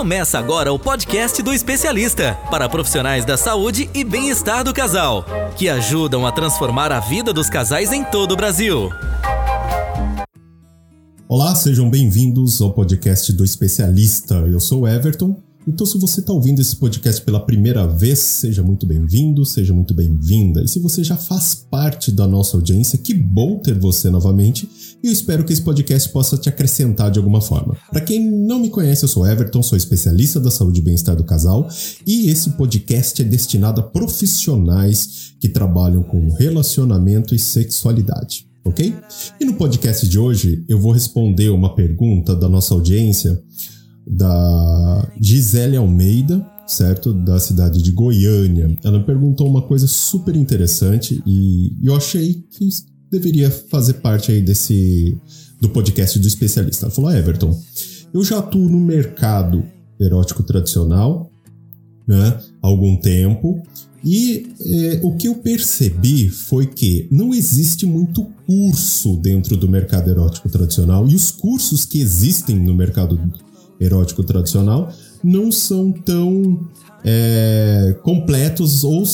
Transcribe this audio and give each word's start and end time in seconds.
Começa 0.00 0.38
agora 0.38 0.72
o 0.72 0.78
podcast 0.78 1.42
do 1.42 1.52
especialista 1.52 2.32
para 2.50 2.70
profissionais 2.70 3.26
da 3.26 3.36
saúde 3.36 3.90
e 3.92 4.02
bem-estar 4.02 4.64
do 4.64 4.72
casal, 4.72 5.26
que 5.58 5.68
ajudam 5.68 6.26
a 6.26 6.32
transformar 6.32 6.90
a 6.90 7.00
vida 7.00 7.34
dos 7.34 7.50
casais 7.50 7.92
em 7.92 8.02
todo 8.02 8.32
o 8.32 8.36
Brasil. 8.36 8.88
Olá, 11.28 11.54
sejam 11.54 11.90
bem-vindos 11.90 12.62
ao 12.62 12.72
podcast 12.72 13.30
do 13.34 13.44
especialista. 13.44 14.36
Eu 14.36 14.58
sou 14.58 14.80
o 14.80 14.88
Everton 14.88 15.36
então, 15.68 15.86
se 15.86 15.98
você 15.98 16.20
está 16.20 16.32
ouvindo 16.32 16.60
esse 16.60 16.74
podcast 16.74 17.22
pela 17.22 17.38
primeira 17.38 17.86
vez, 17.86 18.18
seja 18.18 18.62
muito 18.62 18.86
bem-vindo, 18.86 19.44
seja 19.44 19.74
muito 19.74 19.92
bem-vinda. 19.92 20.62
E 20.64 20.68
se 20.68 20.80
você 20.80 21.04
já 21.04 21.16
faz 21.16 21.54
parte 21.54 22.10
da 22.10 22.26
nossa 22.26 22.56
audiência, 22.56 22.98
que 22.98 23.12
bom 23.12 23.58
ter 23.58 23.78
você 23.78 24.08
novamente. 24.08 24.89
E 25.02 25.06
eu 25.06 25.12
espero 25.12 25.44
que 25.44 25.52
esse 25.52 25.62
podcast 25.62 26.08
possa 26.10 26.36
te 26.36 26.48
acrescentar 26.48 27.10
de 27.10 27.18
alguma 27.18 27.40
forma. 27.40 27.76
Para 27.90 28.02
quem 28.02 28.20
não 28.20 28.58
me 28.58 28.68
conhece, 28.68 29.04
eu 29.04 29.08
sou 29.08 29.26
Everton, 29.26 29.62
sou 29.62 29.76
especialista 29.76 30.38
da 30.38 30.50
saúde 30.50 30.80
e 30.80 30.84
bem-estar 30.84 31.16
do 31.16 31.24
casal. 31.24 31.68
E 32.06 32.28
esse 32.28 32.50
podcast 32.50 33.22
é 33.22 33.24
destinado 33.24 33.80
a 33.80 33.84
profissionais 33.84 35.34
que 35.40 35.48
trabalham 35.48 36.02
com 36.02 36.32
relacionamento 36.34 37.34
e 37.34 37.38
sexualidade 37.38 38.50
ok? 38.64 38.94
E 39.40 39.44
no 39.44 39.54
podcast 39.54 40.06
de 40.08 40.18
hoje 40.18 40.64
eu 40.68 40.78
vou 40.78 40.92
responder 40.92 41.48
uma 41.48 41.74
pergunta 41.74 42.36
da 42.36 42.48
nossa 42.48 42.74
audiência 42.74 43.42
da 44.06 45.12
Gisele 45.20 45.76
Almeida, 45.76 46.44
certo? 46.66 47.12
Da 47.12 47.38
cidade 47.38 47.82
de 47.82 47.92
Goiânia. 47.92 48.76
Ela 48.82 49.02
perguntou 49.02 49.48
uma 49.48 49.62
coisa 49.62 49.86
super 49.86 50.34
interessante 50.36 51.22
e 51.26 51.76
eu 51.82 51.94
achei 51.94 52.44
que 52.50 52.68
deveria 53.10 53.50
fazer 53.50 53.94
parte 53.94 54.30
aí 54.32 54.40
desse 54.40 55.18
do 55.60 55.68
podcast 55.68 56.18
do 56.18 56.26
especialista. 56.26 56.86
Ela 56.86 56.94
falou: 56.94 57.10
ah, 57.10 57.18
Everton, 57.18 57.58
eu 58.12 58.24
já 58.24 58.38
atuo 58.38 58.68
no 58.68 58.80
mercado 58.80 59.64
erótico 59.98 60.42
tradicional 60.42 61.30
né, 62.06 62.38
há 62.62 62.66
algum 62.66 62.96
tempo 62.96 63.62
e 64.02 64.48
é, 64.64 65.00
o 65.02 65.14
que 65.14 65.28
eu 65.28 65.36
percebi 65.36 66.28
foi 66.30 66.66
que 66.66 67.06
não 67.10 67.34
existe 67.34 67.84
muito 67.84 68.24
curso 68.46 69.16
dentro 69.16 69.56
do 69.56 69.68
mercado 69.68 70.10
erótico 70.10 70.48
tradicional 70.48 71.06
e 71.06 71.14
os 71.14 71.30
cursos 71.30 71.84
que 71.84 72.00
existem 72.00 72.58
no 72.58 72.74
mercado 72.74 73.20
erótico 73.78 74.22
tradicional 74.24 74.92
não 75.22 75.52
são 75.52 75.92
tão 75.92 76.66
é, 77.04 77.94
completos 78.02 78.84
ou 78.84 79.04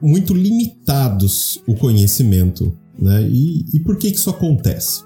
muito 0.00 0.34
limitados 0.34 1.60
o 1.66 1.74
conhecimento. 1.74 2.76
Né? 2.98 3.28
E, 3.28 3.64
e 3.74 3.80
por 3.80 3.96
que, 3.96 4.10
que 4.10 4.16
isso 4.16 4.30
acontece? 4.30 5.02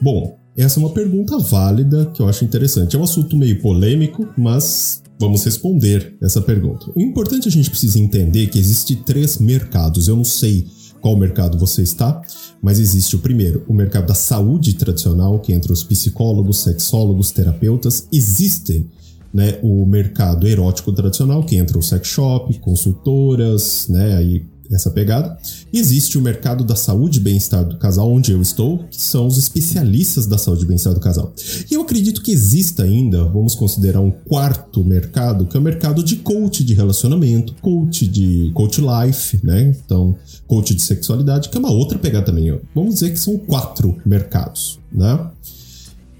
Bom, 0.00 0.38
essa 0.56 0.80
é 0.80 0.82
uma 0.82 0.92
pergunta 0.92 1.38
válida 1.38 2.06
que 2.06 2.20
eu 2.20 2.28
acho 2.28 2.44
interessante. 2.44 2.96
É 2.96 2.98
um 2.98 3.04
assunto 3.04 3.36
meio 3.36 3.60
polêmico, 3.60 4.28
mas 4.36 5.02
vamos 5.18 5.44
responder 5.44 6.16
essa 6.22 6.40
pergunta. 6.40 6.86
O 6.94 7.00
importante 7.00 7.46
é 7.46 7.48
a 7.48 7.52
gente 7.52 7.70
precisa 7.70 7.98
entender 7.98 8.48
que 8.48 8.58
existe 8.58 8.96
três 8.96 9.38
mercados. 9.38 10.08
Eu 10.08 10.16
não 10.16 10.24
sei 10.24 10.66
qual 11.00 11.16
mercado 11.16 11.58
você 11.58 11.82
está, 11.82 12.20
mas 12.60 12.78
existe 12.78 13.16
o 13.16 13.20
primeiro, 13.20 13.64
o 13.68 13.72
mercado 13.72 14.06
da 14.06 14.14
saúde 14.14 14.74
tradicional, 14.74 15.38
que 15.38 15.52
entre 15.52 15.72
os 15.72 15.82
psicólogos, 15.82 16.58
sexólogos, 16.58 17.30
terapeutas, 17.30 18.06
existem 18.12 18.88
né, 19.32 19.58
o 19.62 19.86
mercado 19.86 20.46
erótico 20.46 20.92
tradicional, 20.92 21.42
que 21.42 21.56
entra 21.56 21.78
o 21.78 21.82
sex 21.82 22.06
shop, 22.08 22.58
consultoras, 22.58 23.86
né, 23.88 24.16
aí 24.16 24.44
essa 24.72 24.90
pegada. 24.90 25.36
Existe 25.72 26.16
o 26.16 26.22
mercado 26.22 26.64
da 26.64 26.76
saúde 26.76 27.18
e 27.18 27.22
bem-estar 27.22 27.64
do 27.64 27.76
casal, 27.76 28.10
onde 28.10 28.32
eu 28.32 28.40
estou, 28.40 28.84
que 28.90 29.00
são 29.00 29.26
os 29.26 29.36
especialistas 29.36 30.26
da 30.26 30.38
saúde 30.38 30.64
e 30.64 30.66
bem-estar 30.66 30.94
do 30.94 31.00
casal. 31.00 31.32
E 31.70 31.74
eu 31.74 31.82
acredito 31.82 32.22
que 32.22 32.30
exista 32.30 32.82
ainda, 32.82 33.24
vamos 33.24 33.54
considerar 33.54 34.00
um 34.00 34.10
quarto 34.10 34.84
mercado, 34.84 35.46
que 35.46 35.56
é 35.56 35.60
o 35.60 35.62
mercado 35.62 36.02
de 36.02 36.16
coach 36.16 36.64
de 36.64 36.74
relacionamento, 36.74 37.54
coach 37.60 38.06
de 38.06 38.50
coach 38.54 38.80
life, 38.80 39.40
né? 39.42 39.74
Então, 39.84 40.16
coach 40.46 40.74
de 40.74 40.82
sexualidade, 40.82 41.48
que 41.48 41.56
é 41.56 41.60
uma 41.60 41.72
outra 41.72 41.98
pegada 41.98 42.26
também. 42.26 42.58
Vamos 42.74 42.94
dizer 42.94 43.10
que 43.10 43.18
são 43.18 43.38
quatro 43.38 43.96
mercados, 44.04 44.78
né? 44.92 45.30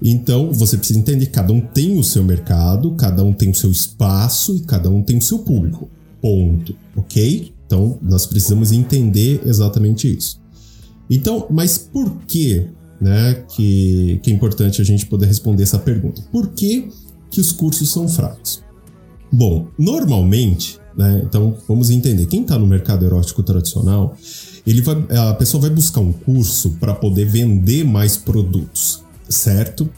Então, 0.03 0.51
você 0.51 0.77
precisa 0.77 0.97
entender 0.97 1.27
que 1.27 1.31
cada 1.31 1.53
um 1.53 1.61
tem 1.61 1.99
o 1.99 2.03
seu 2.03 2.23
mercado, 2.23 2.91
cada 2.95 3.23
um 3.23 3.31
tem 3.31 3.51
o 3.51 3.55
seu 3.55 3.69
espaço 3.69 4.55
e 4.55 4.61
cada 4.61 4.89
um 4.89 5.03
tem 5.03 5.17
o 5.17 5.21
seu 5.21 5.39
público. 5.39 5.87
Ponto. 6.19 6.75
Ok? 6.95 7.53
Então, 7.71 7.97
nós 8.01 8.25
precisamos 8.25 8.73
entender 8.73 9.41
exatamente 9.45 10.13
isso. 10.13 10.41
Então, 11.09 11.47
mas 11.49 11.77
por 11.77 12.17
que, 12.27 12.67
né, 12.99 13.45
que, 13.55 14.19
que 14.21 14.29
é 14.29 14.33
importante 14.33 14.81
a 14.81 14.83
gente 14.83 15.05
poder 15.05 15.27
responder 15.27 15.63
essa 15.63 15.79
pergunta? 15.79 16.21
Por 16.33 16.49
que, 16.49 16.89
que 17.29 17.39
os 17.39 17.53
cursos 17.53 17.89
são 17.89 18.09
fracos? 18.09 18.61
Bom, 19.31 19.69
normalmente, 19.79 20.79
né, 20.97 21.21
então 21.25 21.55
vamos 21.65 21.89
entender, 21.89 22.25
quem 22.25 22.41
está 22.41 22.59
no 22.59 22.67
mercado 22.67 23.05
erótico 23.05 23.41
tradicional, 23.41 24.17
ele 24.67 24.81
vai, 24.81 24.97
a 25.29 25.33
pessoa 25.35 25.61
vai 25.61 25.69
buscar 25.69 26.01
um 26.01 26.11
curso 26.11 26.71
para 26.71 26.93
poder 26.93 27.23
vender 27.23 27.85
mais 27.85 28.17
produtos, 28.17 29.01
certo? 29.29 29.89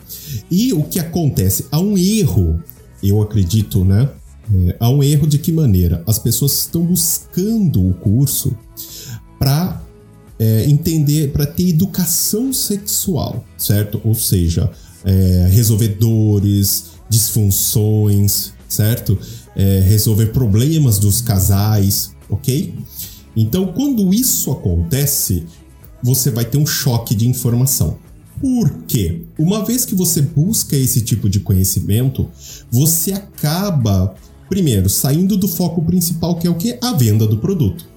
E 0.52 0.72
o 0.74 0.84
que 0.84 1.00
acontece? 1.00 1.66
Há 1.72 1.80
um 1.80 1.98
erro, 1.98 2.62
eu 3.02 3.20
acredito, 3.20 3.84
né? 3.84 4.12
É, 4.52 4.76
há 4.80 4.90
um 4.90 5.04
erro 5.04 5.28
de 5.28 5.38
que 5.38 5.52
maneira? 5.52 6.04
As 6.06 6.20
pessoas 6.20 6.60
estão 6.60 6.84
buscando 6.84 7.88
o 7.88 7.94
curso 7.94 8.56
para 9.40 9.82
é, 10.40 10.66
entender, 10.70 11.32
para 11.32 11.46
ter 11.46 11.70
educação 11.70 12.52
sexual, 12.52 13.46
certo? 13.58 14.02
Ou 14.04 14.16
seja, 14.16 14.70
é, 15.06 15.48
resolver 15.52 15.90
dores, 15.90 16.92
disfunções, 17.10 18.54
certo? 18.68 19.18
É, 19.56 19.80
resolver 19.80 20.28
problemas 20.28 20.98
dos 21.00 21.22
casais, 21.22 22.16
ok? 22.30 22.74
Então, 23.36 23.68
quando 23.74 24.14
isso 24.14 24.52
acontece, 24.52 25.46
você 26.02 26.30
vai 26.30 26.46
ter 26.46 26.58
um 26.58 26.66
choque 26.66 27.16
de 27.16 27.28
informação. 27.28 27.98
Por 28.40 28.70
quê? 28.88 29.22
Uma 29.38 29.64
vez 29.64 29.86
que 29.86 29.96
você 29.96 30.22
busca 30.22 30.76
esse 30.76 31.02
tipo 31.02 31.30
de 31.30 31.40
conhecimento, 31.40 32.30
você 32.70 33.14
acaba 33.14 34.16
Primeiro, 34.54 34.88
saindo 34.88 35.36
do 35.36 35.48
foco 35.48 35.82
principal, 35.82 36.36
que 36.36 36.46
é 36.46 36.50
o 36.50 36.54
que? 36.54 36.78
A 36.80 36.94
venda 36.94 37.26
do 37.26 37.40
produto. 37.40 37.88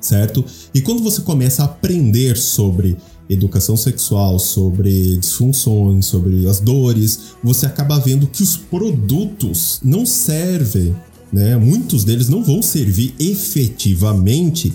Certo? 0.00 0.44
E 0.72 0.80
quando 0.80 1.02
você 1.02 1.22
começa 1.22 1.62
a 1.62 1.64
aprender 1.64 2.36
sobre 2.36 2.96
educação 3.28 3.76
sexual, 3.76 4.38
sobre 4.38 5.16
disfunções, 5.16 6.06
sobre 6.06 6.46
as 6.48 6.60
dores, 6.60 7.34
você 7.42 7.66
acaba 7.66 7.98
vendo 7.98 8.28
que 8.28 8.44
os 8.44 8.56
produtos 8.56 9.80
não 9.82 10.06
servem, 10.06 10.94
né? 11.32 11.56
Muitos 11.56 12.04
deles 12.04 12.28
não 12.28 12.44
vão 12.44 12.62
servir 12.62 13.12
efetivamente 13.18 14.72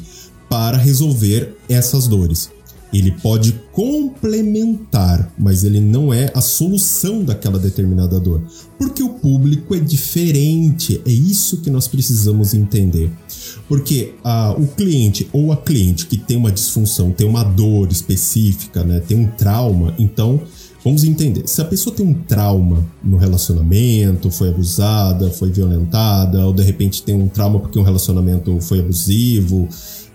para 0.50 0.78
resolver 0.78 1.56
essas 1.69 2.06
dores. 2.06 2.50
Ele 2.94 3.12
pode 3.12 3.53
complementar, 3.72 5.31
mas 5.38 5.63
ele 5.63 5.79
não 5.79 6.13
é 6.13 6.29
a 6.34 6.41
solução 6.41 7.24
daquela 7.24 7.57
determinada 7.57 8.19
dor, 8.19 8.41
porque 8.78 9.02
o 9.02 9.09
público 9.09 9.74
é 9.74 9.79
diferente. 9.79 11.02
É 11.06 11.12
isso 11.12 11.62
que 11.62 11.69
nós 11.69 11.88
precisamos 11.88 12.53
entender. 12.53 13.09
Porque 13.68 14.13
o 14.57 14.68
cliente 14.68 15.29
ou 15.31 15.52
a 15.52 15.57
cliente 15.57 16.06
que 16.06 16.18
tem 16.18 16.35
uma 16.35 16.52
disfunção, 16.52 17.12
tem 17.12 17.28
uma 17.28 17.44
dor 17.44 17.90
específica, 17.90 18.84
né, 18.84 19.00
tem 19.00 19.18
um 19.18 19.28
trauma, 19.28 19.94
então 19.97 20.41
vamos 20.84 21.03
entender. 21.03 21.44
Se 21.47 21.62
a 21.62 21.66
pessoa 21.66 21.96
tem 21.96 22.06
um 22.06 22.13
trauma 22.13 22.85
no 23.03 23.16
relacionamento, 23.16 24.29
foi 24.29 24.50
abusada, 24.50 25.29
foi 25.29 25.50
violentada, 25.50 26.46
ou 26.46 26.52
de 26.52 26.63
repente 26.63 27.03
tem 27.03 27.16
um 27.16 27.29
trauma 27.29 27.59
porque 27.59 27.79
um 27.79 27.84
relacionamento 27.84 28.59
foi 28.59 28.79
abusivo, 28.79 29.69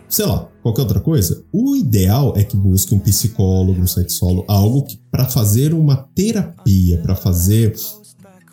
sei 0.09 0.27
lá, 0.27 0.49
qualquer 0.63 0.83
outra 0.83 1.01
coisa, 1.01 1.45
o 1.53 1.77
ideal 1.77 2.35
é 2.37 2.45
que 2.45 2.57
busque 2.57 2.95
um 2.95 2.99
psicólogo, 2.99 3.81
um 3.81 3.87
sexólogo, 3.87 4.45
algo 4.49 4.87
para 5.11 5.27
fazer 5.27 5.75
uma 5.75 5.97
terapia, 6.15 6.99
para 6.99 7.15
fazer 7.15 7.75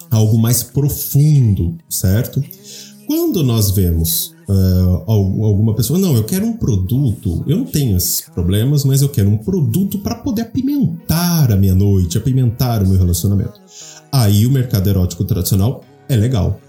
algo 0.09 0.37
mais 0.37 0.63
profundo, 0.63 1.77
certo? 1.89 2.43
Quando 3.07 3.43
nós 3.43 3.71
vemos 3.71 4.33
uh, 4.47 5.03
alguma 5.07 5.75
pessoa, 5.75 5.99
não, 5.99 6.15
eu 6.15 6.23
quero 6.23 6.45
um 6.45 6.53
produto, 6.53 7.43
eu 7.47 7.57
não 7.57 7.65
tenho 7.65 7.97
esses 7.97 8.21
problemas, 8.21 8.85
mas 8.85 9.01
eu 9.01 9.09
quero 9.09 9.29
um 9.29 9.37
produto 9.37 9.99
para 9.99 10.15
poder 10.15 10.43
apimentar 10.43 11.51
a 11.51 11.55
minha 11.55 11.75
noite, 11.75 12.17
apimentar 12.17 12.81
o 12.81 12.87
meu 12.87 12.97
relacionamento. 12.97 13.59
Aí 14.11 14.45
o 14.45 14.51
mercado 14.51 14.89
erótico 14.89 15.23
tradicional 15.25 15.83
é 16.07 16.15
legal, 16.15 16.59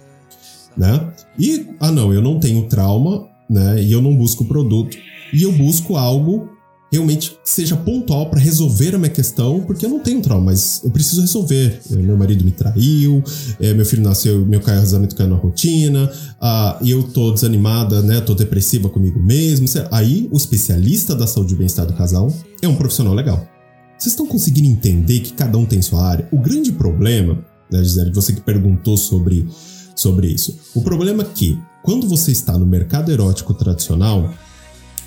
né? 0.76 1.12
E, 1.38 1.66
ah 1.78 1.92
não, 1.92 2.12
eu 2.12 2.22
não 2.22 2.40
tenho 2.40 2.66
trauma, 2.68 3.28
né? 3.48 3.82
E 3.82 3.92
eu 3.92 4.00
não 4.00 4.16
busco 4.16 4.44
produto. 4.44 4.96
E 5.32 5.42
eu 5.42 5.52
busco 5.52 5.96
algo 5.96 6.48
realmente 6.92 7.30
que 7.30 7.50
seja 7.50 7.76
pontual 7.76 8.30
para 8.30 8.38
resolver 8.38 8.94
a 8.94 8.98
minha 8.98 9.10
questão, 9.10 9.60
porque 9.62 9.84
eu 9.84 9.90
não 9.90 9.98
tenho 9.98 10.20
trauma, 10.20 10.46
mas 10.46 10.80
eu 10.84 10.90
preciso 10.90 11.22
resolver. 11.22 11.80
É, 11.90 11.96
meu 11.96 12.16
marido 12.16 12.44
me 12.44 12.52
traiu, 12.52 13.22
é, 13.58 13.74
meu 13.74 13.84
filho 13.84 14.02
nasceu, 14.02 14.46
meu 14.46 14.60
casamento 14.60 15.16
caiu 15.16 15.30
na 15.30 15.36
rotina, 15.36 16.10
e 16.82 16.90
eu 16.90 17.02
tô 17.02 17.32
desanimada, 17.32 18.00
né? 18.00 18.20
Tô 18.20 18.34
depressiva 18.34 18.88
comigo 18.88 19.20
mesmo. 19.20 19.66
Aí 19.90 20.28
o 20.30 20.36
especialista 20.36 21.14
da 21.14 21.26
saúde 21.26 21.54
e 21.54 21.56
bem-estar 21.56 21.86
do 21.86 21.94
casal 21.94 22.32
é 22.62 22.68
um 22.68 22.76
profissional 22.76 23.14
legal. 23.14 23.44
Vocês 23.98 24.12
estão 24.12 24.26
conseguindo 24.26 24.68
entender 24.68 25.20
que 25.20 25.32
cada 25.32 25.56
um 25.58 25.64
tem 25.64 25.80
sua 25.82 26.06
área? 26.06 26.28
O 26.30 26.38
grande 26.38 26.70
problema 26.72 27.44
né, 27.70 27.82
Gisele? 27.82 28.12
Você 28.12 28.32
que 28.32 28.40
perguntou 28.40 28.96
sobre, 28.96 29.46
sobre 29.96 30.28
isso. 30.28 30.58
O 30.74 30.82
problema 30.82 31.22
é 31.22 31.26
que, 31.26 31.58
quando 31.84 32.08
você 32.08 32.32
está 32.32 32.56
no 32.58 32.64
mercado 32.64 33.12
erótico 33.12 33.52
tradicional, 33.52 34.32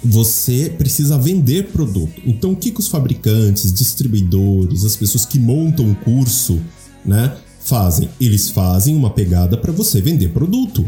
você 0.06 0.70
precisa 0.78 1.18
vender 1.18 1.72
produto. 1.72 2.22
Então, 2.24 2.52
o 2.52 2.56
que, 2.56 2.70
que 2.70 2.80
os 2.80 2.88
fabricantes, 2.88 3.74
distribuidores, 3.74 4.86
as 4.86 4.96
pessoas 4.96 5.26
que 5.26 5.40
montam 5.40 5.88
um 5.88 5.96
curso, 5.96 6.62
né, 7.04 7.36
fazem? 7.62 8.08
Eles 8.22 8.52
fazem 8.52 8.96
uma 8.96 9.10
pegada 9.10 9.58
para 9.58 9.72
você 9.72 10.00
vender 10.00 10.30
produto. 10.30 10.88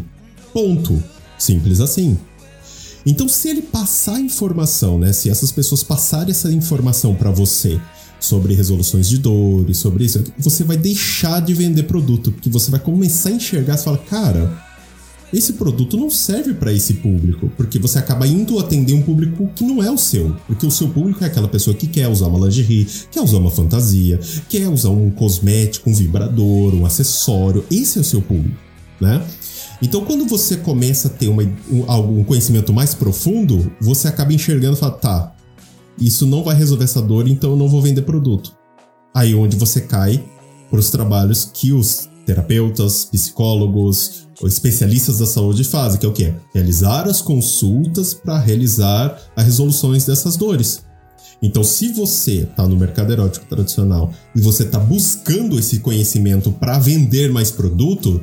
Ponto. 0.54 1.04
Simples 1.40 1.82
assim. 1.82 2.20
Então, 3.04 3.28
se 3.28 3.50
ele 3.50 3.64
passar 3.64 4.20
informação, 4.20 5.00
né, 5.00 5.12
se 5.12 5.28
essas 5.28 5.52
pessoas 5.52 5.82
passarem 5.82 6.30
essa 6.30 6.52
informação 6.52 7.16
para 7.16 7.32
você 7.32 7.82
sobre 8.20 8.54
resoluções 8.54 9.10
de 9.10 9.18
dores, 9.18 9.78
sobre 9.78 10.06
isso, 10.06 10.24
você 10.38 10.64
vai 10.64 10.78
deixar 10.78 11.40
de 11.40 11.56
vender 11.56 11.84
produto, 11.84 12.32
porque 12.32 12.50
você 12.50 12.70
vai 12.70 12.80
começar 12.80 13.30
a 13.30 13.32
enxergar 13.32 13.74
e 13.74 13.84
falar, 13.84 13.98
cara, 14.00 14.69
esse 15.32 15.54
produto 15.54 15.96
não 15.96 16.10
serve 16.10 16.54
para 16.54 16.74
esse 16.74 16.96
público, 16.96 17.52
porque 17.56 17.78
você 17.78 18.00
acaba 18.00 18.26
indo 18.26 18.58
atender 18.60 18.94
um 18.94 19.02
público 19.02 19.50
que 19.56 19.64
não 19.64 19.84
é 19.84 19.92
o 19.92 19.98
seu, 19.98 20.36
porque 20.48 20.66
o 20.66 20.72
seu 20.72 20.90
público 20.90 21.24
é 21.24 21.28
aquela 21.28 21.48
pessoa 21.48 21.76
que 21.76 21.88
quer 21.88 22.08
usar 22.08 22.28
uma 22.28 22.48
lingerie, 22.48 22.88
quer 23.12 23.22
usar 23.22 23.38
uma 23.38 23.52
fantasia, 23.52 24.20
quer 24.50 24.68
usar 24.68 24.90
um 24.90 25.12
cosmético, 25.12 25.90
um 25.90 25.94
vibrador, 25.94 26.74
um 26.74 26.86
acessório, 26.86 27.64
esse 27.70 28.00
é 28.00 28.02
o 28.02 28.04
seu 28.04 28.22
público, 28.22 28.58
né? 29.00 29.24
Então, 29.82 30.04
quando 30.04 30.26
você 30.26 30.58
começa 30.58 31.08
a 31.08 31.12
ter 31.12 31.30
uma, 31.30 31.44
um, 31.72 32.20
um 32.20 32.24
conhecimento 32.24 32.74
mais 32.74 32.94
profundo, 32.94 33.72
você 33.80 34.08
acaba 34.08 34.34
enxergando 34.34 34.76
e 34.76 34.80
fala, 34.80 34.92
tá, 34.94 35.36
isso 35.98 36.26
não 36.26 36.44
vai 36.44 36.56
resolver 36.56 36.84
essa 36.84 37.02
dor, 37.02 37.28
então 37.28 37.52
eu 37.52 37.56
não 37.56 37.70
vou 37.70 37.82
vender 37.82 38.02
produto. 38.02 38.54
Aí 39.14 39.34
onde 39.34 39.56
você 39.56 39.82
cai 39.82 40.24
para 40.70 40.80
os 40.80 40.90
trabalhos 40.90 41.50
que 41.54 41.72
os 41.72 42.10
terapeutas, 42.26 43.06
psicólogos, 43.06 44.28
ou 44.42 44.48
especialistas 44.48 45.20
da 45.20 45.26
saúde 45.26 45.64
fazem, 45.64 46.00
que 46.00 46.06
é 46.06 46.10
o 46.10 46.14
quê? 46.14 46.34
Realizar 46.54 47.08
as 47.08 47.22
consultas 47.22 48.14
para 48.14 48.38
realizar 48.38 49.20
as 49.36 49.46
resoluções 49.46 50.06
dessas 50.06 50.38
dores. 50.38 50.84
Então, 51.42 51.64
se 51.64 51.90
você 51.94 52.42
está 52.42 52.68
no 52.68 52.76
mercado 52.76 53.12
erótico 53.12 53.46
tradicional 53.46 54.12
e 54.36 54.42
você 54.42 54.64
está 54.64 54.78
buscando 54.78 55.58
esse 55.58 55.80
conhecimento 55.80 56.52
para 56.52 56.78
vender 56.78 57.32
mais 57.32 57.50
produto, 57.50 58.22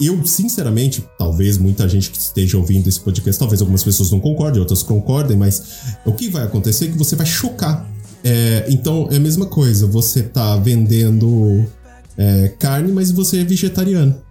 eu, 0.00 0.26
sinceramente, 0.26 1.04
talvez 1.18 1.56
muita 1.58 1.88
gente 1.88 2.10
que 2.10 2.18
esteja 2.18 2.58
ouvindo 2.58 2.88
esse 2.88 3.00
podcast, 3.00 3.38
talvez 3.38 3.60
algumas 3.60 3.84
pessoas 3.84 4.10
não 4.10 4.20
concordem, 4.20 4.60
outras 4.60 4.82
concordem, 4.82 5.36
mas 5.36 5.96
o 6.04 6.12
que 6.12 6.28
vai 6.28 6.42
acontecer 6.42 6.86
é 6.86 6.88
que 6.88 6.98
você 6.98 7.14
vai 7.16 7.26
chocar. 7.26 7.88
É, 8.22 8.66
então, 8.68 9.08
é 9.10 9.16
a 9.16 9.20
mesma 9.20 9.46
coisa, 9.46 9.86
você 9.86 10.20
está 10.20 10.56
vendendo 10.56 11.64
é, 12.18 12.48
carne, 12.58 12.92
mas 12.92 13.12
você 13.12 13.38
é 13.38 13.44
vegetariano. 13.44 14.25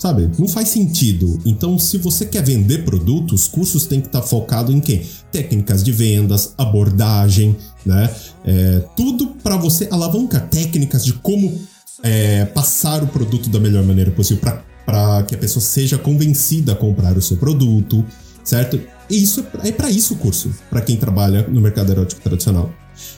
Sabe? 0.00 0.30
Não 0.38 0.48
faz 0.48 0.70
sentido. 0.70 1.38
Então, 1.44 1.78
se 1.78 1.98
você 1.98 2.24
quer 2.24 2.42
vender 2.42 2.86
produtos, 2.86 3.42
os 3.42 3.46
cursos 3.46 3.86
têm 3.86 4.00
que 4.00 4.06
estar 4.06 4.22
tá 4.22 4.26
focados 4.26 4.74
em 4.74 4.80
quê? 4.80 5.02
Técnicas 5.30 5.84
de 5.84 5.92
vendas, 5.92 6.54
abordagem, 6.56 7.54
né? 7.84 8.10
É, 8.42 8.82
tudo 8.96 9.26
para 9.42 9.58
você 9.58 9.86
alavancar 9.90 10.48
técnicas 10.48 11.04
de 11.04 11.12
como 11.12 11.60
é, 12.02 12.46
passar 12.46 13.04
o 13.04 13.08
produto 13.08 13.50
da 13.50 13.60
melhor 13.60 13.84
maneira 13.84 14.10
possível 14.10 14.42
para 14.86 15.22
que 15.24 15.34
a 15.34 15.38
pessoa 15.38 15.62
seja 15.62 15.98
convencida 15.98 16.72
a 16.72 16.76
comprar 16.76 17.18
o 17.18 17.20
seu 17.20 17.36
produto, 17.36 18.02
certo? 18.42 18.80
E 19.10 19.22
isso 19.22 19.44
é, 19.62 19.68
é 19.68 19.72
para 19.72 19.90
isso 19.90 20.14
o 20.14 20.16
curso, 20.16 20.50
para 20.70 20.80
quem 20.80 20.96
trabalha 20.96 21.46
no 21.46 21.60
mercado 21.60 21.92
erótico 21.92 22.22
tradicional. 22.22 22.72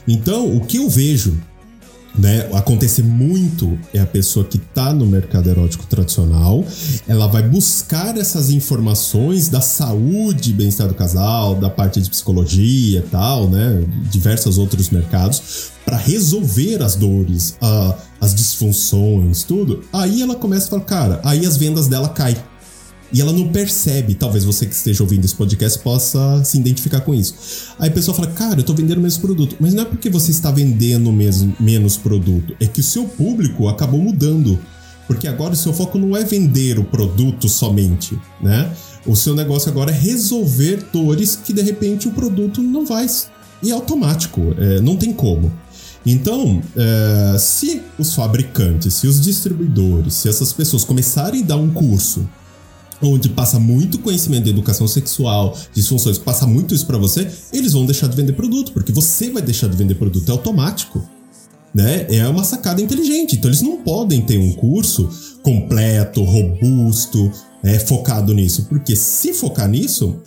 Então, 0.05 0.53
o 0.53 0.59
que 0.65 0.77
eu 0.77 0.89
vejo 0.89 1.39
né, 2.17 2.47
acontecer 2.53 3.03
muito 3.03 3.77
é 3.93 3.99
a 3.99 4.05
pessoa 4.05 4.45
que 4.45 4.57
está 4.57 4.93
no 4.93 5.05
mercado 5.05 5.49
erótico 5.49 5.85
tradicional, 5.85 6.63
ela 7.07 7.27
vai 7.27 7.41
buscar 7.41 8.17
essas 8.17 8.49
informações 8.49 9.49
da 9.49 9.61
saúde, 9.61 10.53
bem-estar 10.53 10.87
do 10.87 10.93
casal, 10.93 11.55
da 11.55 11.69
parte 11.69 11.99
de 11.99 12.09
psicologia 12.09 12.99
e 12.99 13.09
tal, 13.09 13.49
né, 13.49 13.83
diversos 14.11 14.57
outros 14.57 14.89
mercados, 14.89 15.71
para 15.85 15.97
resolver 15.97 16.81
as 16.81 16.95
dores, 16.95 17.57
a, 17.61 17.95
as 18.21 18.33
disfunções, 18.33 19.43
tudo. 19.43 19.83
Aí 19.91 20.21
ela 20.21 20.35
começa 20.35 20.67
a 20.67 20.69
falar, 20.69 20.83
cara, 20.83 21.21
aí 21.23 21.45
as 21.45 21.57
vendas 21.57 21.87
dela 21.87 22.09
caem 22.09 22.37
e 23.13 23.21
ela 23.21 23.31
não 23.31 23.47
percebe. 23.49 24.15
Talvez 24.15 24.43
você 24.43 24.65
que 24.65 24.73
esteja 24.73 25.03
ouvindo 25.03 25.23
esse 25.23 25.35
podcast 25.35 25.77
possa 25.79 26.43
se 26.43 26.57
identificar 26.57 27.01
com 27.01 27.13
isso. 27.13 27.35
Aí 27.77 27.89
a 27.89 27.91
pessoa 27.91 28.15
fala, 28.15 28.29
cara, 28.29 28.59
eu 28.59 28.63
tô 28.63 28.73
vendendo 28.73 28.97
o 28.97 29.01
mesmo 29.01 29.21
produto. 29.21 29.55
Mas 29.59 29.73
não 29.73 29.83
é 29.83 29.85
porque 29.85 30.09
você 30.09 30.31
está 30.31 30.49
vendendo 30.49 31.11
mesmo, 31.11 31.55
menos 31.59 31.95
produto, 31.95 32.55
é 32.59 32.65
que 32.65 32.79
o 32.79 32.83
seu 32.83 33.05
público 33.05 33.67
acabou 33.67 34.01
mudando. 34.01 34.59
Porque 35.05 35.27
agora 35.27 35.53
o 35.53 35.57
seu 35.57 35.73
foco 35.73 35.99
não 35.99 36.17
é 36.17 36.23
vender 36.23 36.79
o 36.79 36.83
produto 36.83 37.47
somente, 37.47 38.17
né? 38.41 38.71
O 39.05 39.15
seu 39.15 39.35
negócio 39.35 39.69
agora 39.69 39.91
é 39.91 39.93
resolver 39.93 40.85
dores 40.91 41.35
que 41.35 41.51
de 41.51 41.61
repente 41.61 42.07
o 42.07 42.11
produto 42.11 42.61
não 42.61 42.85
vai. 42.85 43.05
E 43.61 43.69
é 43.69 43.73
automático, 43.73 44.55
é, 44.57 44.79
não 44.81 44.95
tem 44.95 45.13
como. 45.13 45.51
Então, 46.05 46.61
é, 46.75 47.37
se 47.37 47.81
os 47.97 48.13
fabricantes, 48.15 48.93
se 48.95 49.07
os 49.07 49.21
distribuidores, 49.21 50.15
se 50.15 50.29
essas 50.29 50.51
pessoas 50.51 50.83
começarem 50.83 51.43
a 51.43 51.45
dar 51.45 51.57
um 51.57 51.69
curso 51.69 52.27
onde 53.03 53.29
passa 53.29 53.59
muito 53.59 53.99
conhecimento 53.99 54.45
de 54.45 54.49
educação 54.49 54.87
sexual, 54.87 55.57
disfunções, 55.73 56.17
passa 56.17 56.45
muito 56.45 56.73
isso 56.73 56.85
para 56.85 56.97
você, 56.97 57.29
eles 57.51 57.73
vão 57.73 57.85
deixar 57.85 58.07
de 58.07 58.15
vender 58.15 58.33
produto, 58.33 58.71
porque 58.71 58.91
você 58.91 59.29
vai 59.29 59.41
deixar 59.41 59.67
de 59.67 59.75
vender 59.75 59.95
produto, 59.95 60.29
é 60.29 60.31
automático. 60.31 61.07
Né? 61.73 62.05
É 62.09 62.27
uma 62.27 62.43
sacada 62.43 62.81
inteligente. 62.81 63.35
Então 63.35 63.49
eles 63.49 63.63
não 63.63 63.77
podem 63.77 64.21
ter 64.21 64.37
um 64.37 64.53
curso 64.53 65.09
completo, 65.41 66.23
robusto, 66.23 67.31
é, 67.63 67.79
focado 67.79 68.31
nisso, 68.33 68.65
porque 68.69 68.95
se 68.95 69.33
focar 69.33 69.67
nisso, 69.67 70.17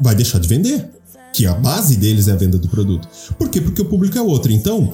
vai 0.00 0.14
deixar 0.14 0.40
de 0.40 0.48
vender. 0.48 0.88
Que 1.32 1.46
a 1.46 1.54
base 1.54 1.96
deles 1.96 2.26
é 2.26 2.32
a 2.32 2.36
venda 2.36 2.58
do 2.58 2.68
produto. 2.68 3.08
Por 3.38 3.48
quê? 3.48 3.60
Porque 3.60 3.80
o 3.80 3.84
público 3.84 4.18
é 4.18 4.20
outro. 4.20 4.50
Então, 4.50 4.92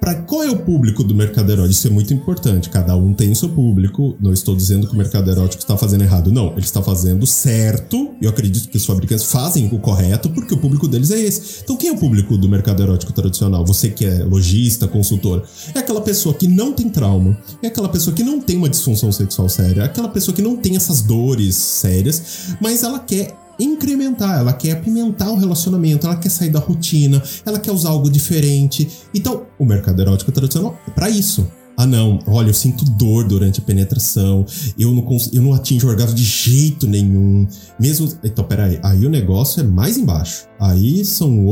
para 0.00 0.14
qual 0.14 0.42
é 0.42 0.50
o 0.50 0.56
público 0.56 1.04
do 1.04 1.14
mercado 1.14 1.52
erótico? 1.52 1.72
Isso 1.72 1.86
é 1.86 1.90
muito 1.90 2.14
importante. 2.14 2.70
Cada 2.70 2.96
um 2.96 3.12
tem 3.12 3.30
o 3.30 3.36
seu 3.36 3.50
público. 3.50 4.16
Não 4.18 4.32
estou 4.32 4.56
dizendo 4.56 4.88
que 4.88 4.94
o 4.94 4.96
mercado 4.96 5.30
erótico 5.30 5.62
está 5.62 5.76
fazendo 5.76 6.02
errado. 6.02 6.32
Não, 6.32 6.52
ele 6.52 6.60
está 6.60 6.82
fazendo 6.82 7.26
certo. 7.26 8.14
Eu 8.20 8.30
acredito 8.30 8.68
que 8.68 8.78
os 8.78 8.86
fabricantes 8.86 9.26
fazem 9.26 9.68
o 9.70 9.78
correto 9.78 10.30
porque 10.30 10.54
o 10.54 10.58
público 10.58 10.88
deles 10.88 11.10
é 11.10 11.20
esse. 11.20 11.60
Então, 11.62 11.76
quem 11.76 11.90
é 11.90 11.92
o 11.92 11.98
público 11.98 12.38
do 12.38 12.48
mercado 12.48 12.82
erótico 12.82 13.12
tradicional? 13.12 13.64
Você 13.66 13.90
que 13.90 14.06
é 14.06 14.24
lojista, 14.24 14.88
consultor, 14.88 15.44
é 15.74 15.78
aquela 15.78 16.00
pessoa 16.00 16.34
que 16.34 16.48
não 16.48 16.72
tem 16.72 16.88
trauma, 16.88 17.36
é 17.62 17.66
aquela 17.66 17.88
pessoa 17.88 18.14
que 18.14 18.22
não 18.22 18.40
tem 18.40 18.56
uma 18.56 18.68
disfunção 18.68 19.12
sexual 19.12 19.48
séria, 19.48 19.82
é 19.82 19.84
aquela 19.84 20.08
pessoa 20.08 20.34
que 20.34 20.42
não 20.42 20.56
tem 20.56 20.76
essas 20.76 21.02
dores 21.02 21.56
sérias, 21.56 22.56
mas 22.60 22.82
ela 22.82 22.98
quer 22.98 23.36
incrementar, 23.60 24.40
ela 24.40 24.52
quer 24.52 24.72
apimentar 24.72 25.30
o 25.30 25.36
relacionamento, 25.36 26.06
ela 26.06 26.16
quer 26.16 26.30
sair 26.30 26.50
da 26.50 26.58
rotina, 26.58 27.22
ela 27.44 27.58
quer 27.58 27.72
usar 27.72 27.90
algo 27.90 28.10
diferente. 28.10 28.88
Então, 29.14 29.46
o 29.58 29.64
mercado 29.64 30.00
erótico 30.00 30.32
tradicional 30.32 30.78
é 30.86 30.90
para 30.90 31.10
isso. 31.10 31.46
Ah, 31.76 31.86
não, 31.86 32.18
olha, 32.26 32.50
eu 32.50 32.54
sinto 32.54 32.84
dor 32.84 33.26
durante 33.26 33.60
a 33.60 33.62
penetração, 33.62 34.44
eu 34.78 34.92
não, 34.92 35.06
eu 35.32 35.42
não 35.42 35.54
atingo 35.54 35.86
o 35.86 35.88
orgasmo 35.88 36.14
de 36.14 36.24
jeito 36.24 36.86
nenhum. 36.86 37.46
Mesmo. 37.78 38.12
Então, 38.22 38.44
peraí, 38.44 38.78
aí 38.82 39.06
o 39.06 39.08
negócio 39.08 39.60
é 39.60 39.62
mais 39.62 39.96
embaixo. 39.96 40.46
Aí 40.58 41.04
são 41.06 41.46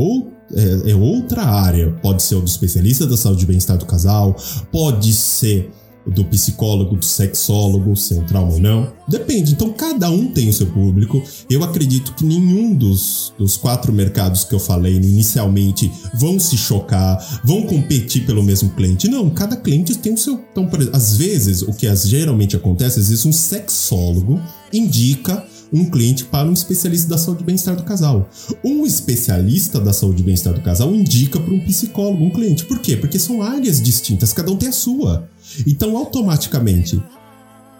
é, 0.53 0.91
é 0.91 0.95
outra 0.95 1.43
área. 1.43 1.91
Pode 2.01 2.21
ser 2.21 2.35
o 2.35 2.41
do 2.41 2.47
especialista 2.47 3.07
da 3.07 3.17
saúde 3.17 3.43
e 3.43 3.47
bem-estar 3.47 3.77
do 3.77 3.85
casal, 3.85 4.35
pode 4.71 5.13
ser 5.13 5.71
do 6.09 6.25
psicólogo, 6.25 6.95
do 6.95 7.05
sexólogo, 7.05 7.95
se 7.95 8.15
é 8.15 8.19
um 8.19 8.25
trauma 8.25 8.53
ou 8.53 8.59
não. 8.59 8.91
Depende. 9.07 9.53
Então, 9.53 9.71
cada 9.73 10.09
um 10.09 10.27
tem 10.27 10.49
o 10.49 10.53
seu 10.53 10.67
público. 10.67 11.23
Eu 11.49 11.63
acredito 11.63 12.13
que 12.13 12.25
nenhum 12.25 12.73
dos, 12.73 13.33
dos 13.37 13.57
quatro 13.57 13.91
mercados 13.91 14.43
que 14.43 14.53
eu 14.53 14.59
falei 14.59 14.95
inicialmente 14.95 15.91
vão 16.13 16.39
se 16.39 16.57
chocar, 16.57 17.41
vão 17.43 17.63
competir 17.63 18.25
pelo 18.25 18.43
mesmo 18.43 18.69
cliente. 18.71 19.07
Não, 19.07 19.29
cada 19.29 19.55
cliente 19.55 19.97
tem 19.97 20.13
o 20.13 20.17
seu. 20.17 20.39
Então, 20.51 20.69
às 20.93 21.17
vezes, 21.17 21.61
o 21.61 21.73
que 21.73 21.87
geralmente 21.95 22.55
acontece, 22.55 22.99
às 22.99 23.09
vezes 23.09 23.25
um 23.25 23.31
sexólogo 23.31 24.39
indica 24.71 25.45
um 25.71 25.85
cliente 25.85 26.25
para 26.25 26.47
um 26.47 26.53
especialista 26.53 27.09
da 27.09 27.17
saúde 27.17 27.43
e 27.43 27.45
bem-estar 27.45 27.75
do 27.75 27.83
casal. 27.83 28.29
Um 28.63 28.85
especialista 28.85 29.79
da 29.79 29.93
saúde 29.93 30.21
e 30.21 30.25
bem-estar 30.25 30.53
do 30.53 30.61
casal 30.61 30.93
indica 30.93 31.39
para 31.39 31.53
um 31.53 31.59
psicólogo 31.59 32.23
um 32.23 32.29
cliente. 32.29 32.65
Por 32.65 32.79
quê? 32.79 32.97
Porque 32.97 33.19
são 33.19 33.41
áreas 33.41 33.81
distintas, 33.81 34.33
cada 34.33 34.51
um 34.51 34.57
tem 34.57 34.69
a 34.69 34.73
sua. 34.73 35.29
Então, 35.65 35.97
automaticamente, 35.97 37.01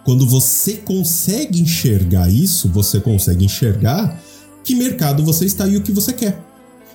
quando 0.04 0.26
você 0.26 0.74
consegue 0.74 1.60
enxergar 1.60 2.30
isso, 2.30 2.68
você 2.68 3.00
consegue 3.00 3.44
enxergar 3.44 4.20
que 4.64 4.74
mercado 4.74 5.24
você 5.24 5.44
está 5.44 5.66
e 5.66 5.76
o 5.76 5.82
que 5.82 5.92
você 5.92 6.12
quer. 6.12 6.40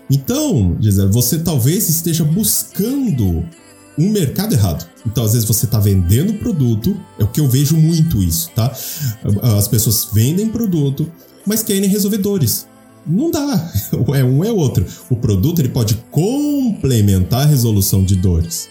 Então, 0.10 0.78
Gisele, 0.80 1.12
você 1.12 1.40
talvez 1.40 1.90
esteja 1.90 2.24
buscando 2.24 3.44
um 3.98 4.10
mercado 4.10 4.54
errado. 4.54 4.86
Então, 5.06 5.24
às 5.24 5.34
vezes 5.34 5.48
você 5.48 5.66
está 5.66 5.80
vendendo 5.80 6.34
produto, 6.34 7.00
é 7.20 7.24
o 7.24 7.28
que 7.28 7.40
eu 7.40 7.48
vejo 7.48 7.78
muito 7.78 8.22
isso, 8.22 8.50
tá? 8.56 8.74
As 9.58 9.68
pessoas 9.68 10.10
vendem 10.12 10.50
produto, 10.50 11.10
mas 11.46 11.64
querem 11.64 11.90
resolvedores. 11.90 12.68
Não 13.08 13.30
dá, 13.30 13.72
é 14.16 14.24
um 14.24 14.44
é 14.44 14.52
outro. 14.52 14.86
O 15.10 15.16
produto 15.16 15.60
ele 15.60 15.70
pode 15.70 15.96
complementar 16.12 17.44
a 17.44 17.46
resolução 17.46 18.04
de 18.04 18.16
dores. 18.16 18.68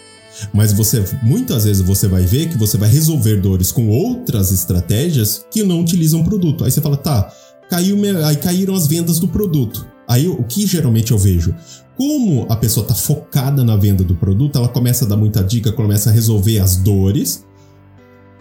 Mas 0.53 0.73
você 0.73 1.03
muitas 1.23 1.63
vezes 1.63 1.81
você 1.81 2.09
vai 2.09 2.23
ver 2.23 2.49
que 2.49 2.57
você 2.57 2.77
vai 2.77 2.89
resolver 2.89 3.37
dores 3.37 3.71
com 3.71 3.87
outras 3.87 4.51
estratégias 4.51 5.45
que 5.49 5.63
não 5.63 5.79
utilizam 5.79 6.25
produto. 6.25 6.65
Aí 6.65 6.71
você 6.71 6.81
fala, 6.81 6.97
tá, 6.97 7.31
caiu, 7.69 7.97
aí 8.25 8.35
caíram 8.35 8.75
as 8.75 8.85
vendas 8.85 9.17
do 9.17 9.29
produto. 9.29 9.87
Aí 10.07 10.27
o 10.27 10.43
que 10.43 10.65
geralmente 10.67 11.11
eu 11.11 11.17
vejo? 11.17 11.55
Como 11.97 12.45
a 12.49 12.55
pessoa 12.55 12.83
está 12.83 12.93
focada 12.93 13.63
na 13.63 13.75
venda 13.75 14.03
do 14.03 14.15
produto, 14.15 14.57
ela 14.57 14.67
começa 14.67 15.05
a 15.05 15.07
dar 15.07 15.17
muita 15.17 15.43
dica, 15.43 15.71
começa 15.71 16.09
a 16.09 16.13
resolver 16.13 16.59
as 16.59 16.75
dores, 16.77 17.45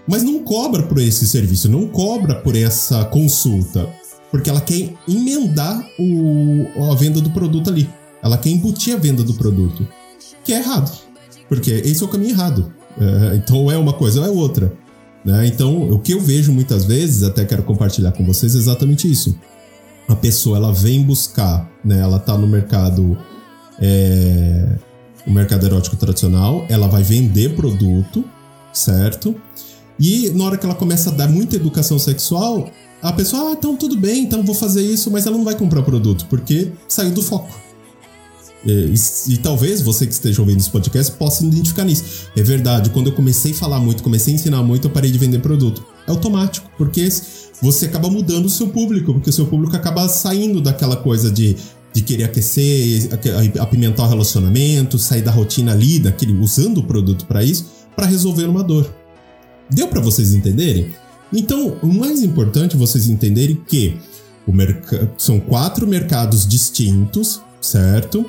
mas 0.06 0.22
não 0.22 0.42
cobra 0.42 0.82
por 0.82 0.98
esse 0.98 1.26
serviço, 1.26 1.68
não 1.68 1.86
cobra 1.86 2.34
por 2.34 2.56
essa 2.56 3.04
consulta, 3.04 3.88
porque 4.30 4.50
ela 4.50 4.60
quer 4.60 4.92
emendar 5.08 5.88
o, 5.98 6.90
a 6.90 6.94
venda 6.94 7.20
do 7.20 7.30
produto 7.30 7.70
ali. 7.70 7.88
Ela 8.22 8.36
quer 8.36 8.50
embutir 8.50 8.94
a 8.94 8.98
venda 8.98 9.22
do 9.22 9.34
produto, 9.34 9.86
que 10.44 10.52
é 10.52 10.58
errado, 10.58 10.90
porque 11.48 11.70
esse 11.70 12.02
é 12.02 12.06
o 12.06 12.08
caminho 12.08 12.30
errado. 12.30 12.72
É, 12.98 13.36
então 13.36 13.70
é 13.70 13.78
uma 13.78 13.92
coisa 13.92 14.20
ou 14.20 14.26
é 14.26 14.30
outra. 14.30 14.72
Né? 15.24 15.46
Então, 15.46 15.90
o 15.90 15.98
que 15.98 16.12
eu 16.12 16.20
vejo 16.20 16.52
muitas 16.52 16.84
vezes, 16.84 17.22
até 17.22 17.44
quero 17.44 17.62
compartilhar 17.62 18.12
com 18.12 18.24
vocês, 18.24 18.54
é 18.54 18.58
exatamente 18.58 19.10
isso. 19.10 19.38
A 20.08 20.14
pessoa 20.14 20.56
ela 20.56 20.72
vem 20.72 21.02
buscar, 21.02 21.70
né? 21.84 22.00
ela 22.00 22.18
está 22.18 22.36
no 22.36 22.46
mercado 22.46 23.16
é, 23.80 24.76
o 25.26 25.30
mercado 25.30 25.64
erótico 25.66 25.96
tradicional, 25.96 26.66
ela 26.68 26.86
vai 26.86 27.02
vender 27.02 27.54
produto, 27.54 28.24
certo? 28.72 29.34
E 29.98 30.30
na 30.30 30.44
hora 30.44 30.56
que 30.56 30.66
ela 30.66 30.74
começa 30.74 31.10
a 31.10 31.12
dar 31.12 31.28
muita 31.28 31.56
educação 31.56 31.98
sexual, 31.98 32.70
a 33.00 33.12
pessoa, 33.12 33.50
ah, 33.50 33.52
então 33.52 33.76
tudo 33.76 33.96
bem, 33.96 34.24
então 34.24 34.42
vou 34.42 34.54
fazer 34.54 34.82
isso, 34.82 35.10
mas 35.10 35.26
ela 35.26 35.36
não 35.36 35.44
vai 35.44 35.54
comprar 35.54 35.82
produto, 35.82 36.26
porque 36.28 36.72
saiu 36.88 37.12
do 37.12 37.22
foco. 37.22 37.54
E, 38.66 38.94
e, 38.94 39.34
e, 39.34 39.36
talvez 39.38 39.82
você 39.82 40.06
que 40.06 40.12
esteja 40.12 40.40
ouvindo 40.40 40.58
esse 40.58 40.70
podcast 40.70 41.12
possa 41.12 41.44
identificar 41.44 41.84
nisso. 41.84 42.28
É 42.34 42.42
verdade, 42.42 42.90
quando 42.90 43.08
eu 43.08 43.12
comecei 43.12 43.52
a 43.52 43.54
falar 43.54 43.78
muito, 43.78 44.02
comecei 44.02 44.32
a 44.32 44.36
ensinar 44.36 44.62
muito, 44.62 44.86
eu 44.86 44.90
parei 44.90 45.10
de 45.10 45.18
vender 45.18 45.38
produto. 45.40 45.84
Automático, 46.06 46.70
porque 46.76 47.08
você 47.62 47.86
acaba 47.86 48.10
mudando 48.10 48.46
o 48.46 48.50
seu 48.50 48.68
público, 48.68 49.12
porque 49.14 49.30
o 49.30 49.32
seu 49.32 49.46
público 49.46 49.74
acaba 49.74 50.06
saindo 50.08 50.60
daquela 50.60 50.96
coisa 50.96 51.30
de 51.30 51.56
de 51.94 52.02
querer 52.02 52.24
aquecer, 52.24 53.08
apimentar 53.60 54.02
o 54.02 54.08
relacionamento, 54.08 54.98
sair 54.98 55.22
da 55.22 55.30
rotina 55.30 55.70
ali, 55.70 56.00
daquele, 56.00 56.32
usando 56.32 56.78
o 56.78 56.82
produto 56.82 57.24
para 57.24 57.44
isso, 57.44 57.66
para 57.94 58.04
resolver 58.04 58.46
uma 58.46 58.64
dor. 58.64 58.92
Deu 59.70 59.86
para 59.86 60.00
vocês 60.00 60.34
entenderem? 60.34 60.92
Então, 61.32 61.78
o 61.80 61.86
mais 61.86 62.20
importante 62.20 62.74
é 62.74 62.78
vocês 62.78 63.08
entenderem 63.08 63.60
que 63.68 63.96
são 65.16 65.38
quatro 65.38 65.86
mercados 65.86 66.46
distintos, 66.46 67.40
certo? 67.60 68.26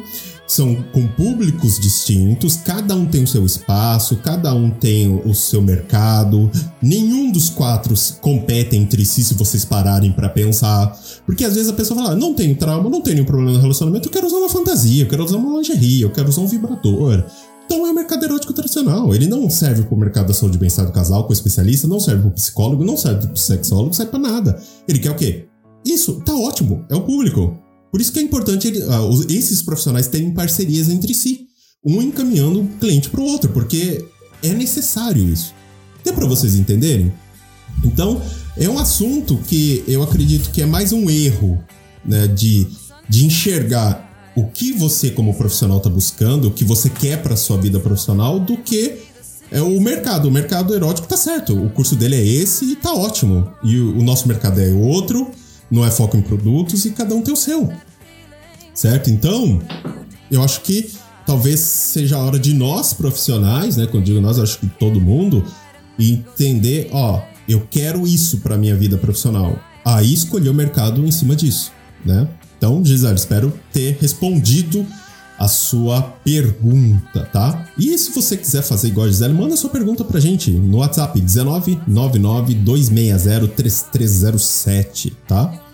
São 0.47 0.75
com 0.93 1.07
públicos 1.07 1.79
distintos, 1.79 2.55
cada 2.57 2.95
um 2.95 3.05
tem 3.05 3.23
o 3.23 3.27
seu 3.27 3.45
espaço, 3.45 4.17
cada 4.17 4.53
um 4.53 4.69
tem 4.69 5.09
o 5.25 5.33
seu 5.33 5.61
mercado. 5.61 6.49
Nenhum 6.81 7.31
dos 7.31 7.49
quatro 7.49 7.93
compete 8.21 8.75
entre 8.75 9.05
si 9.05 9.23
se 9.23 9.33
vocês 9.33 9.65
pararem 9.65 10.11
para 10.11 10.29
pensar. 10.29 10.97
Porque 11.25 11.43
às 11.43 11.55
vezes 11.55 11.69
a 11.69 11.73
pessoa 11.73 11.99
fala: 11.99 12.13
ah, 12.13 12.15
não 12.15 12.33
tenho 12.33 12.55
trauma, 12.55 12.89
não 12.89 13.01
tenho 13.01 13.15
nenhum 13.15 13.25
problema 13.25 13.51
no 13.53 13.59
relacionamento, 13.59 14.07
eu 14.07 14.11
quero 14.11 14.27
usar 14.27 14.37
uma 14.37 14.49
fantasia, 14.49 15.03
eu 15.03 15.07
quero 15.07 15.23
usar 15.23 15.37
uma 15.37 15.57
lingerie, 15.57 16.01
eu 16.01 16.11
quero 16.11 16.29
usar 16.29 16.41
um 16.41 16.47
vibrador. 16.47 17.23
Então 17.65 17.87
é 17.87 17.91
o 17.91 17.95
mercado 17.95 18.23
erótico 18.23 18.53
tradicional. 18.53 19.13
Ele 19.15 19.27
não 19.27 19.49
serve 19.49 19.83
para 19.83 19.95
o 19.95 19.99
mercado 19.99 20.27
da 20.27 20.33
saúde 20.33 20.55
e 20.55 20.59
bem-estar 20.59 20.85
do 20.85 20.91
casal 20.91 21.25
com 21.25 21.33
especialista, 21.33 21.87
não 21.87 21.99
serve 21.99 22.21
para 22.21 22.29
o 22.29 22.33
psicólogo, 22.33 22.85
não 22.85 22.95
serve 22.95 23.25
para 23.25 23.33
o 23.33 23.37
sexólogo, 23.37 23.93
serve 23.93 24.11
para 24.11 24.19
nada. 24.19 24.61
Ele 24.87 24.99
quer 24.99 25.09
o 25.09 25.15
quê? 25.15 25.47
Isso, 25.83 26.21
tá 26.21 26.33
ótimo, 26.35 26.85
é 26.89 26.95
o 26.95 27.01
público. 27.01 27.64
Por 27.95 28.01
isso 28.01 28.11
que 28.11 28.19
é 28.19 28.21
importante 28.21 28.67
uh, 28.67 29.25
esses 29.31 29.61
profissionais 29.61 30.09
terem 30.09 30.29
parcerias 30.31 30.89
entre 30.89 31.13
si, 31.13 31.47
um 31.81 32.01
encaminhando 32.01 32.59
o 32.59 32.67
cliente 32.77 33.09
para 33.09 33.21
o 33.21 33.23
outro, 33.23 33.49
porque 33.51 34.03
é 34.43 34.49
necessário 34.49 35.25
isso. 35.25 35.53
Deu 36.03 36.13
para 36.13 36.25
vocês 36.25 36.55
entenderem? 36.55 37.13
Então, 37.85 38.21
é 38.57 38.67
um 38.67 38.77
assunto 38.77 39.39
que 39.47 39.81
eu 39.87 40.03
acredito 40.03 40.51
que 40.51 40.61
é 40.61 40.65
mais 40.65 40.91
um 40.91 41.09
erro 41.09 41.57
né, 42.03 42.27
de, 42.27 42.67
de 43.07 43.25
enxergar 43.25 44.33
o 44.35 44.43
que 44.43 44.73
você, 44.73 45.09
como 45.09 45.33
profissional, 45.33 45.77
está 45.77 45.89
buscando, 45.89 46.49
o 46.49 46.51
que 46.51 46.65
você 46.65 46.89
quer 46.89 47.23
para 47.23 47.37
sua 47.37 47.55
vida 47.55 47.79
profissional, 47.79 48.41
do 48.41 48.57
que 48.57 49.03
é 49.49 49.61
o 49.61 49.79
mercado. 49.79 50.27
O 50.27 50.31
mercado 50.31 50.75
erótico 50.75 51.07
tá 51.07 51.15
certo. 51.15 51.57
O 51.57 51.69
curso 51.69 51.95
dele 51.95 52.15
é 52.17 52.25
esse 52.25 52.65
e 52.65 52.75
tá 52.75 52.93
ótimo. 52.93 53.49
E 53.63 53.79
o 53.79 54.03
nosso 54.03 54.27
mercado 54.27 54.59
é 54.59 54.73
outro, 54.73 55.31
não 55.71 55.85
é 55.85 55.89
foco 55.89 56.17
em 56.17 56.21
produtos 56.21 56.83
e 56.83 56.91
cada 56.91 57.15
um 57.15 57.21
tem 57.21 57.33
o 57.33 57.37
seu 57.37 57.71
certo? 58.75 59.09
Então, 59.09 59.61
eu 60.29 60.43
acho 60.43 60.61
que 60.61 60.91
talvez 61.25 61.59
seja 61.59 62.17
a 62.17 62.23
hora 62.23 62.37
de 62.37 62.53
nós 62.53 62.93
profissionais, 62.93 63.77
né? 63.77 63.87
Quando 63.87 64.03
digo 64.03 64.21
nós, 64.21 64.37
acho 64.37 64.59
que 64.59 64.67
todo 64.67 65.01
mundo 65.01 65.43
entender, 65.97 66.89
ó, 66.91 67.21
eu 67.47 67.65
quero 67.69 68.05
isso 68.05 68.39
para 68.39 68.57
minha 68.57 68.75
vida 68.75 68.97
profissional. 68.97 69.57
Aí 69.83 70.13
escolher 70.13 70.49
o 70.49 70.53
mercado 70.53 71.03
em 71.05 71.11
cima 71.11 71.35
disso, 71.35 71.71
né? 72.05 72.27
Então, 72.57 72.83
Gisele, 72.83 73.15
espero 73.15 73.53
ter 73.71 73.97
respondido 73.99 74.85
a 75.37 75.47
sua 75.47 76.01
pergunta, 76.01 77.27
tá? 77.31 77.67
E 77.77 77.97
se 77.97 78.11
você 78.11 78.37
quiser 78.37 78.61
fazer 78.61 78.87
igual 78.87 79.05
a 79.05 79.09
Gisele, 79.09 79.33
manda 79.33 79.55
sua 79.57 79.69
pergunta 79.69 80.03
pra 80.03 80.19
gente 80.19 80.49
no 80.51 80.77
WhatsApp 80.77 81.19
19 81.19 81.81
99 81.87 82.53
260 82.55 83.47
3307, 83.49 85.13
tá? 85.27 85.64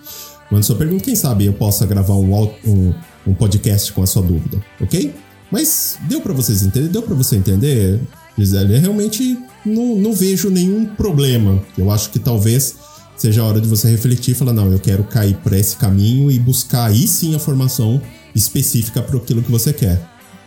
Mande 0.52 0.66
sua 0.66 0.76
pergunta, 0.76 1.06
quem 1.06 1.16
sabe 1.16 1.46
eu 1.46 1.54
possa 1.54 1.86
gravar 1.86 2.16
um, 2.16 2.44
um, 2.66 2.94
um 3.26 3.34
podcast 3.34 3.94
com 3.94 4.04
a 4.04 4.06
sua 4.06 4.22
dúvida, 4.22 4.62
ok? 4.82 5.16
Mas 5.50 5.98
deu 6.10 6.20
para 6.20 6.34
vocês 6.34 6.62
entender? 6.62 6.90
Deu 6.90 7.02
para 7.02 7.16
você 7.16 7.38
entender, 7.38 8.02
Gisele? 8.38 8.76
Eu 8.76 8.82
realmente 8.82 9.40
não, 9.66 9.96
não 9.96 10.14
vejo 10.14 10.50
nenhum 10.50 10.86
problema. 10.86 11.64
Eu 11.78 11.90
acho 11.90 12.10
que 12.10 12.20
talvez 12.20 12.76
seja 13.16 13.42
a 13.42 13.46
hora 13.46 13.62
de 13.62 13.68
você 13.68 13.90
refletir 13.90 14.32
e 14.32 14.36
falar: 14.36 14.52
não, 14.52 14.70
eu 14.72 14.80
quero 14.80 15.06
cair 15.06 15.36
para 15.38 15.58
esse 15.58 15.78
caminho 15.78 16.30
e 16.30 16.38
buscar 16.38 16.86
aí 16.86 17.08
sim 17.08 17.34
a 17.34 17.40
formação 17.40 18.02
específica 18.36 19.02
para 19.02 19.18
aquilo 19.18 19.42
que 19.42 19.52
você 19.52 19.72
quer, 19.72 20.02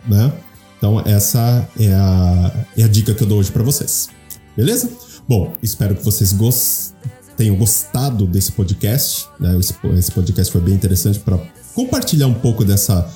né? 0.07 0.31
Então, 0.77 0.99
essa 0.99 1.67
é 1.79 1.93
a, 1.93 2.65
é 2.77 2.83
a 2.83 2.87
dica 2.87 3.13
que 3.13 3.23
eu 3.23 3.27
dou 3.27 3.39
hoje 3.39 3.51
para 3.51 3.63
vocês. 3.63 4.09
Beleza? 4.55 4.89
Bom, 5.27 5.53
espero 5.63 5.95
que 5.95 6.03
vocês 6.03 6.31
gostem 6.31 6.95
tenham 7.37 7.55
gostado 7.55 8.25
desse 8.25 8.51
podcast. 8.51 9.27
Né? 9.39 9.57
Esse 9.97 10.11
podcast 10.11 10.51
foi 10.51 10.61
bem 10.61 10.73
interessante 10.73 11.19
para 11.19 11.37
compartilhar 11.73 12.27
um 12.27 12.33
pouco 12.33 12.63
dessa, 12.63 13.09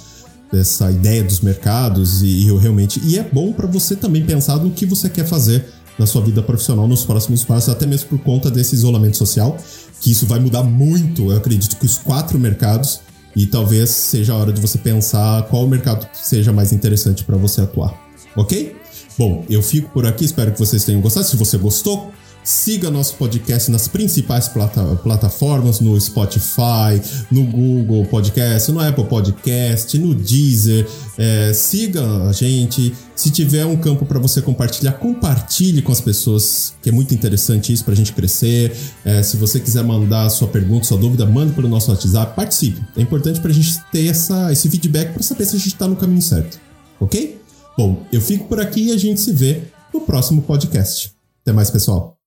dessa 0.51 0.91
ideia 0.91 1.23
dos 1.23 1.39
mercados 1.39 2.21
e, 2.21 2.43
e 2.43 2.47
eu 2.47 2.57
realmente 2.57 3.01
e 3.03 3.17
é 3.17 3.23
bom 3.23 3.53
para 3.53 3.67
você 3.67 3.95
também 3.95 4.25
pensar 4.25 4.57
no 4.57 4.71
que 4.71 4.85
você 4.85 5.09
quer 5.09 5.25
fazer 5.25 5.65
na 5.97 6.05
sua 6.05 6.21
vida 6.21 6.41
profissional 6.41 6.87
nos 6.87 7.03
próximos 7.03 7.43
passos, 7.43 7.67
até 7.67 7.85
mesmo 7.85 8.07
por 8.07 8.19
conta 8.19 8.49
desse 8.49 8.73
isolamento 8.73 9.17
social, 9.17 9.57
que 9.99 10.11
isso 10.11 10.25
vai 10.25 10.39
mudar 10.39 10.63
muito. 10.63 11.31
Eu 11.31 11.37
acredito 11.37 11.75
que 11.75 11.85
os 11.85 11.97
quatro 11.97 12.39
mercados 12.39 13.01
e 13.35 13.45
talvez 13.45 13.89
seja 13.89 14.33
a 14.33 14.37
hora 14.37 14.53
de 14.53 14.61
você 14.61 14.77
pensar 14.77 15.43
qual 15.43 15.67
mercado 15.67 16.07
seja 16.13 16.53
mais 16.53 16.71
interessante 16.71 17.23
para 17.23 17.35
você 17.35 17.61
atuar. 17.61 17.93
Ok? 18.35 18.75
Bom, 19.17 19.43
eu 19.49 19.61
fico 19.61 19.89
por 19.89 20.05
aqui, 20.05 20.23
espero 20.23 20.53
que 20.53 20.59
vocês 20.59 20.85
tenham 20.85 21.01
gostado. 21.01 21.25
Se 21.27 21.35
você 21.35 21.57
gostou, 21.57 22.13
Siga 22.49 22.89
nosso 22.89 23.13
podcast 23.13 23.69
nas 23.69 23.87
principais 23.87 24.47
plata 24.47 24.83
plataformas, 25.03 25.79
no 25.79 26.01
Spotify, 26.01 26.99
no 27.29 27.43
Google 27.43 28.03
Podcast, 28.07 28.71
no 28.71 28.79
Apple 28.79 29.03
Podcast, 29.03 29.95
no 29.99 30.15
Deezer. 30.15 30.87
É, 31.15 31.53
siga 31.53 32.03
a 32.27 32.31
gente. 32.31 32.91
Se 33.15 33.29
tiver 33.29 33.67
um 33.67 33.77
campo 33.77 34.03
para 34.03 34.17
você 34.17 34.41
compartilhar, 34.41 34.93
compartilhe 34.93 35.83
com 35.83 35.91
as 35.91 36.01
pessoas, 36.01 36.73
que 36.81 36.89
é 36.89 36.91
muito 36.91 37.13
interessante 37.13 37.71
isso 37.71 37.85
para 37.85 37.93
a 37.93 37.97
gente 37.97 38.13
crescer. 38.13 38.75
É, 39.05 39.21
se 39.21 39.37
você 39.37 39.59
quiser 39.59 39.83
mandar 39.83 40.27
sua 40.31 40.47
pergunta, 40.47 40.87
sua 40.87 40.97
dúvida, 40.97 41.27
mande 41.27 41.53
pelo 41.53 41.69
nosso 41.69 41.91
WhatsApp, 41.91 42.35
participe. 42.35 42.81
É 42.97 43.01
importante 43.01 43.39
para 43.39 43.51
a 43.51 43.53
gente 43.53 43.79
ter 43.91 44.07
essa, 44.07 44.51
esse 44.51 44.67
feedback 44.71 45.13
para 45.13 45.21
saber 45.21 45.45
se 45.45 45.55
a 45.55 45.59
gente 45.59 45.73
está 45.73 45.87
no 45.87 45.95
caminho 45.95 46.23
certo. 46.23 46.59
Ok? 46.99 47.39
Bom, 47.77 48.07
eu 48.11 48.19
fico 48.19 48.47
por 48.47 48.59
aqui 48.59 48.85
e 48.87 48.91
a 48.91 48.97
gente 48.97 49.21
se 49.21 49.31
vê 49.33 49.65
no 49.93 50.01
próximo 50.01 50.41
podcast. 50.41 51.13
Até 51.43 51.53
mais, 51.53 51.69
pessoal. 51.69 52.18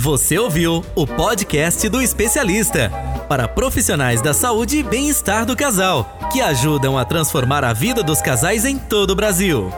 Você 0.00 0.38
ouviu 0.38 0.82
o 0.94 1.06
podcast 1.06 1.86
do 1.90 2.00
especialista 2.00 2.90
para 3.28 3.46
profissionais 3.46 4.22
da 4.22 4.32
saúde 4.32 4.78
e 4.78 4.82
bem-estar 4.82 5.44
do 5.44 5.54
casal, 5.54 6.18
que 6.32 6.40
ajudam 6.40 6.96
a 6.96 7.04
transformar 7.04 7.64
a 7.64 7.74
vida 7.74 8.02
dos 8.02 8.22
casais 8.22 8.64
em 8.64 8.78
todo 8.78 9.10
o 9.10 9.14
Brasil. 9.14 9.70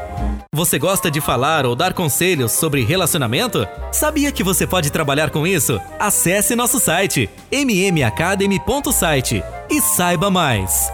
Você 0.55 0.79
gosta 0.79 1.11
de 1.11 1.21
falar 1.21 1.67
ou 1.67 1.75
dar 1.75 1.93
conselhos 1.93 2.53
sobre 2.53 2.85
relacionamento? 2.85 3.67
Sabia 3.91 4.31
que 4.31 4.45
você 4.45 4.65
pode 4.65 4.93
trabalhar 4.93 5.31
com 5.31 5.45
isso? 5.45 5.81
Acesse 5.99 6.55
nosso 6.55 6.79
site 6.79 7.29
mmacademy.site 7.51 9.43
e 9.69 9.81
saiba 9.81 10.31
mais. 10.31 10.89